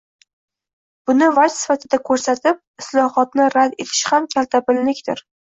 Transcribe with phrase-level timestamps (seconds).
[1.11, 5.25] Buni vaj sifatida ko‘rsatib, islohotni rad etish ham kaltabinlikdir.